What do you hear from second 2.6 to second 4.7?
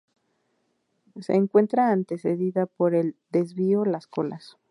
por el Desvío Las Colas.